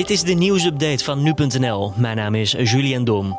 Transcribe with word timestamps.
Dit 0.00 0.10
is 0.10 0.22
de 0.22 0.32
nieuwsupdate 0.32 1.04
van 1.04 1.22
nu.nl. 1.22 1.92
Mijn 1.96 2.16
naam 2.16 2.34
is 2.34 2.50
Julian 2.50 3.04
Dom. 3.04 3.38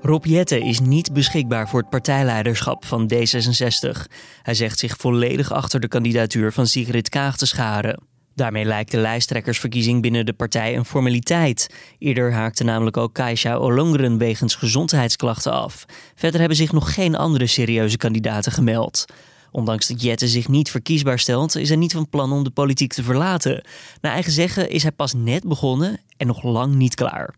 Rob 0.00 0.24
Jette 0.24 0.60
is 0.60 0.80
niet 0.80 1.12
beschikbaar 1.12 1.68
voor 1.68 1.80
het 1.80 1.90
partijleiderschap 1.90 2.84
van 2.84 3.12
D66. 3.14 4.12
Hij 4.42 4.54
zegt 4.54 4.78
zich 4.78 4.96
volledig 4.96 5.52
achter 5.52 5.80
de 5.80 5.88
kandidatuur 5.88 6.52
van 6.52 6.66
Sigrid 6.66 7.08
Kaag 7.08 7.36
te 7.36 7.46
scharen. 7.46 8.00
Daarmee 8.34 8.64
lijkt 8.64 8.90
de 8.90 8.98
lijsttrekkersverkiezing 8.98 10.02
binnen 10.02 10.26
de 10.26 10.32
partij 10.32 10.76
een 10.76 10.84
formaliteit. 10.84 11.74
Eerder 11.98 12.32
haakte 12.32 12.64
namelijk 12.64 12.96
ook 12.96 13.14
Kaisha 13.14 13.54
Olongren 13.54 14.18
wegens 14.18 14.54
gezondheidsklachten 14.54 15.52
af. 15.52 15.84
Verder 16.14 16.40
hebben 16.40 16.56
zich 16.58 16.72
nog 16.72 16.94
geen 16.94 17.16
andere 17.16 17.46
serieuze 17.46 17.96
kandidaten 17.96 18.52
gemeld. 18.52 19.04
Ondanks 19.50 19.88
dat 19.88 20.02
Jette 20.02 20.28
zich 20.28 20.48
niet 20.48 20.70
verkiesbaar 20.70 21.18
stelt, 21.18 21.56
is 21.56 21.68
hij 21.68 21.78
niet 21.78 21.92
van 21.92 22.08
plan 22.08 22.32
om 22.32 22.44
de 22.44 22.50
politiek 22.50 22.92
te 22.92 23.02
verlaten. 23.02 23.64
Naar 24.00 24.12
eigen 24.12 24.32
zeggen 24.32 24.70
is 24.70 24.82
hij 24.82 24.92
pas 24.92 25.14
net 25.14 25.44
begonnen 25.44 26.00
en 26.16 26.26
nog 26.26 26.42
lang 26.42 26.74
niet 26.74 26.94
klaar. 26.94 27.34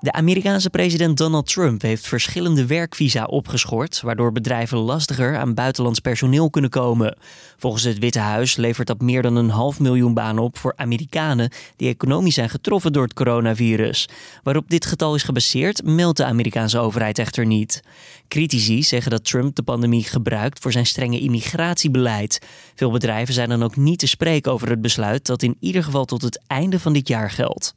De 0.00 0.12
Amerikaanse 0.12 0.70
president 0.70 1.16
Donald 1.16 1.46
Trump 1.46 1.82
heeft 1.82 2.06
verschillende 2.06 2.66
werkvisa 2.66 3.24
opgeschort, 3.24 4.00
waardoor 4.00 4.32
bedrijven 4.32 4.78
lastiger 4.78 5.36
aan 5.36 5.54
buitenlands 5.54 6.00
personeel 6.00 6.50
kunnen 6.50 6.70
komen. 6.70 7.16
Volgens 7.56 7.82
het 7.82 7.98
Witte 7.98 8.18
Huis 8.18 8.56
levert 8.56 8.86
dat 8.86 9.00
meer 9.00 9.22
dan 9.22 9.36
een 9.36 9.50
half 9.50 9.80
miljoen 9.80 10.14
banen 10.14 10.42
op 10.42 10.58
voor 10.58 10.72
Amerikanen 10.76 11.50
die 11.76 11.88
economisch 11.88 12.34
zijn 12.34 12.50
getroffen 12.50 12.92
door 12.92 13.02
het 13.02 13.14
coronavirus. 13.14 14.08
Waarop 14.42 14.70
dit 14.70 14.86
getal 14.86 15.14
is 15.14 15.22
gebaseerd, 15.22 15.84
meldt 15.84 16.16
de 16.16 16.24
Amerikaanse 16.24 16.78
overheid 16.78 17.18
echter 17.18 17.46
niet. 17.46 17.82
Critici 18.28 18.82
zeggen 18.82 19.10
dat 19.10 19.24
Trump 19.24 19.54
de 19.54 19.62
pandemie 19.62 20.04
gebruikt 20.04 20.58
voor 20.58 20.72
zijn 20.72 20.86
strenge 20.86 21.20
immigratiebeleid. 21.20 22.40
Veel 22.74 22.90
bedrijven 22.90 23.34
zijn 23.34 23.48
dan 23.48 23.62
ook 23.62 23.76
niet 23.76 23.98
te 23.98 24.06
spreken 24.06 24.52
over 24.52 24.68
het 24.68 24.80
besluit 24.80 25.26
dat 25.26 25.42
in 25.42 25.56
ieder 25.60 25.84
geval 25.84 26.04
tot 26.04 26.22
het 26.22 26.40
einde 26.46 26.80
van 26.80 26.92
dit 26.92 27.08
jaar 27.08 27.30
geldt. 27.30 27.74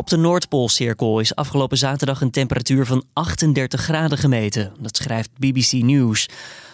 Op 0.00 0.08
de 0.08 0.16
Noordpoolcirkel 0.16 1.20
is 1.20 1.34
afgelopen 1.34 1.78
zaterdag 1.78 2.20
een 2.20 2.30
temperatuur 2.30 2.86
van 2.86 3.04
38 3.12 3.80
graden 3.80 4.18
gemeten. 4.18 4.72
Dat 4.78 4.96
schrijft 4.96 5.30
BBC 5.38 5.72
News. 5.72 6.28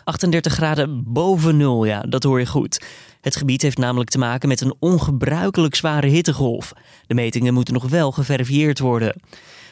38 0.05 0.53
graden 0.53 1.03
boven 1.07 1.57
nul, 1.57 1.85
ja, 1.85 2.01
dat 2.01 2.23
hoor 2.23 2.39
je 2.39 2.47
goed. 2.47 2.85
Het 3.21 3.37
gebied 3.37 3.63
heeft 3.63 3.79
namelijk 3.79 4.11
te 4.11 4.19
maken 4.19 4.49
met 4.49 4.61
een 4.61 4.75
ongebruikelijk 4.79 5.75
zware 5.75 6.07
hittegolf. 6.07 6.73
De 7.07 7.15
metingen 7.15 7.55
moeten 7.55 7.75
nog 7.75 7.89
wel 7.89 8.13
geverifieerd 8.13 8.79
worden. 8.79 9.21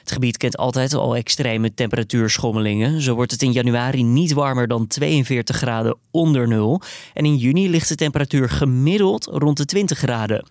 Het 0.01 0.13
gebied 0.13 0.37
kent 0.37 0.57
altijd 0.57 0.95
al 0.95 1.17
extreme 1.17 1.75
temperatuurschommelingen. 1.75 3.01
Zo 3.01 3.15
wordt 3.15 3.33
het 3.33 3.43
in 3.43 3.53
januari 3.53 4.03
niet 4.03 4.33
warmer 4.33 4.69
dan 4.69 4.87
42 4.87 5.57
graden 5.57 5.97
onder 6.11 6.49
nul. 6.49 6.81
En 7.13 7.25
in 7.25 7.37
juni 7.37 7.71
ligt 7.71 7.89
de 7.89 7.95
temperatuur 7.95 8.51
gemiddeld 8.51 9.25
rond 9.25 9.57
de 9.57 9.65
20 9.65 9.99
graden. 9.99 10.45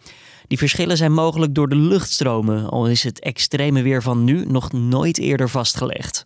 Die 0.48 0.58
verschillen 0.58 0.98
zijn 0.98 1.14
mogelijk 1.14 1.56
door 1.56 1.70
de 1.70 1.76
luchtstromen, 1.76 2.70
al 2.70 2.88
is 2.88 3.04
het 3.04 3.20
extreme 3.20 3.82
weer 3.82 4.02
van 4.02 4.24
nu 4.24 4.46
nog 4.46 4.72
nooit 4.72 5.18
eerder 5.18 5.50
vastgelegd. 5.50 6.26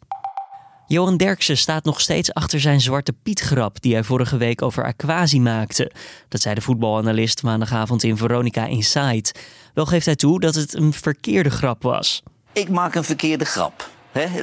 Johan 0.88 1.18
Derksen 1.18 1.58
staat 1.58 1.84
nog 1.84 2.02
steeds 2.02 2.34
achter 2.34 2.60
zijn 2.60 2.82
zwarte 2.82 3.14
Piet-grap 3.24 3.82
die 3.82 3.94
hij 3.94 4.04
vorige 4.04 4.38
week 4.38 4.62
over 4.62 4.84
Aquasi 4.84 5.40
maakte. 5.40 5.92
Dat 6.28 6.42
zei 6.42 6.56
de 6.56 6.62
voetbalanalist 6.62 7.44
maandagavond 7.44 8.04
in 8.04 8.18
Veronica 8.18 8.66
Inside. 8.66 9.34
Wel 9.74 9.86
geeft 9.86 10.06
hij 10.06 10.16
toe 10.16 10.40
dat 10.40 10.56
het 10.56 10.74
een 10.74 10.94
verkeerde 10.94 11.50
grap 11.50 11.84
was. 11.84 12.24
Ik 12.54 12.70
maak 12.70 12.96
een 12.96 13.04
verkeerde 13.04 13.46
grap. 13.46 13.90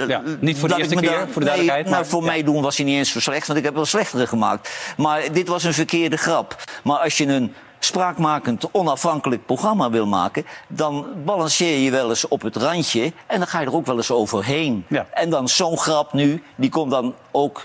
Ja, 0.08 0.22
niet 0.41 0.58
voor 0.58 0.69
de 0.69 0.77
eerste 0.77 0.95
keer, 0.95 1.28
voor 1.30 1.41
de 1.41 1.47
duidelijkheid. 1.47 1.89
nou, 1.89 2.06
voor 2.06 2.22
mij 2.25 2.42
doen 2.42 2.62
was 2.62 2.77
hij 2.77 2.86
niet 2.86 2.97
eens 2.97 3.12
zo 3.12 3.20
slecht, 3.20 3.47
want 3.47 3.58
ik 3.58 3.64
heb 3.64 3.75
wel 3.75 3.84
slechtere 3.84 4.27
gemaakt. 4.27 4.70
Maar 4.97 5.33
dit 5.33 5.48
was 5.48 5.64
een 5.64 5.75
verkeerde 5.75 6.17
grap. 6.17 6.64
Maar 6.84 6.98
als 6.98 7.17
je 7.17 7.27
een 7.27 7.55
spraakmakend, 7.84 8.68
onafhankelijk 8.72 9.46
programma 9.46 9.90
wil 9.90 10.06
maken, 10.06 10.44
dan 10.68 11.06
balanceer 11.24 11.78
je 11.78 11.90
wel 11.90 12.08
eens 12.08 12.28
op 12.28 12.42
het 12.42 12.56
randje 12.56 13.12
en 13.27 13.38
dan 13.38 13.46
ga 13.46 13.60
je 13.60 13.66
er 13.66 13.74
ook 13.74 13.86
wel 13.86 13.96
eens 13.96 14.10
overheen. 14.10 14.84
Ja. 14.88 15.06
En 15.12 15.30
dan 15.30 15.48
zo'n 15.48 15.78
grap 15.78 16.12
nu, 16.12 16.42
die 16.56 16.70
komt 16.70 16.90
dan 16.90 17.14
ook 17.32 17.64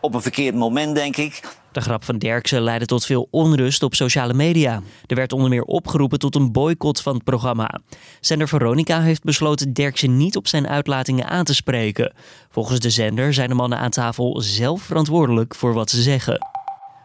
op 0.00 0.14
een 0.14 0.22
verkeerd 0.22 0.54
moment, 0.54 0.94
denk 0.94 1.16
ik. 1.16 1.40
De 1.72 1.80
grap 1.80 2.04
van 2.04 2.18
Derksen 2.18 2.62
leidde 2.62 2.86
tot 2.86 3.04
veel 3.04 3.28
onrust 3.30 3.82
op 3.82 3.94
sociale 3.94 4.34
media. 4.34 4.82
Er 5.06 5.16
werd 5.16 5.32
onder 5.32 5.48
meer 5.48 5.62
opgeroepen 5.62 6.18
tot 6.18 6.34
een 6.34 6.52
boycott 6.52 7.00
van 7.00 7.14
het 7.14 7.24
programma. 7.24 7.80
Zender 8.20 8.48
Veronica 8.48 9.00
heeft 9.00 9.22
besloten 9.22 9.72
Derksen 9.72 10.16
niet 10.16 10.36
op 10.36 10.48
zijn 10.48 10.68
uitlatingen 10.68 11.28
aan 11.28 11.44
te 11.44 11.54
spreken. 11.54 12.14
Volgens 12.50 12.80
de 12.80 12.90
zender 12.90 13.34
zijn 13.34 13.48
de 13.48 13.54
mannen 13.54 13.78
aan 13.78 13.90
tafel 13.90 14.40
zelf 14.40 14.82
verantwoordelijk 14.82 15.54
voor 15.54 15.74
wat 15.74 15.90
ze 15.90 16.02
zeggen. 16.02 16.61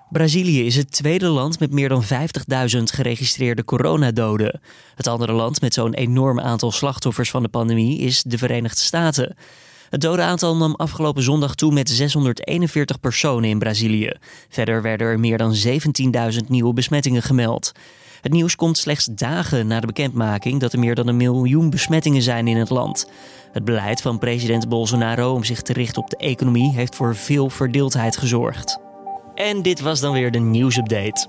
Brazilië 0.09 0.65
is 0.65 0.75
het 0.75 0.91
tweede 0.91 1.27
land 1.27 1.59
met 1.59 1.71
meer 1.71 1.89
dan 1.89 2.03
50.000 2.03 2.83
geregistreerde 2.83 3.65
coronadoden. 3.65 4.59
Het 4.95 5.07
andere 5.07 5.31
land 5.31 5.61
met 5.61 5.73
zo'n 5.73 5.93
enorm 5.93 6.39
aantal 6.39 6.71
slachtoffers 6.71 7.29
van 7.29 7.43
de 7.43 7.49
pandemie 7.49 7.99
is 7.99 8.23
de 8.23 8.37
Verenigde 8.37 8.79
Staten. 8.79 9.35
Het 9.89 10.01
dodenaantal 10.01 10.55
nam 10.55 10.75
afgelopen 10.75 11.23
zondag 11.23 11.55
toe 11.55 11.73
met 11.73 11.89
641 11.89 12.99
personen 12.99 13.49
in 13.49 13.59
Brazilië. 13.59 14.11
Verder 14.49 14.81
werden 14.81 15.07
er 15.07 15.19
meer 15.19 15.37
dan 15.37 15.55
17.000 16.33 16.47
nieuwe 16.47 16.73
besmettingen 16.73 17.21
gemeld. 17.21 17.71
Het 18.21 18.31
nieuws 18.31 18.55
komt 18.55 18.77
slechts 18.77 19.05
dagen 19.05 19.67
na 19.67 19.79
de 19.79 19.87
bekendmaking 19.87 20.59
dat 20.59 20.73
er 20.73 20.79
meer 20.79 20.95
dan 20.95 21.07
een 21.07 21.17
miljoen 21.17 21.69
besmettingen 21.69 22.21
zijn 22.21 22.47
in 22.47 22.57
het 22.57 22.69
land. 22.69 23.09
Het 23.51 23.65
beleid 23.65 24.01
van 24.01 24.19
president 24.19 24.69
Bolsonaro 24.69 25.33
om 25.33 25.43
zich 25.43 25.61
te 25.61 25.73
richten 25.73 26.01
op 26.01 26.09
de 26.09 26.17
economie 26.17 26.73
heeft 26.73 26.95
voor 26.95 27.15
veel 27.15 27.49
verdeeldheid 27.49 28.17
gezorgd. 28.17 28.86
En 29.37 29.61
dit 29.61 29.81
was 29.81 29.99
dan 29.99 30.13
weer 30.13 30.31
de 30.31 30.39
nieuwsupdate. 30.39 31.27